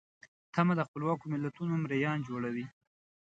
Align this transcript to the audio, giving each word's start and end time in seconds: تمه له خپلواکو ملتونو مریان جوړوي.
تمه 0.53 0.73
له 0.79 0.83
خپلواکو 0.87 1.23
ملتونو 1.33 1.73
مریان 1.83 2.17
جوړوي. 2.27 2.65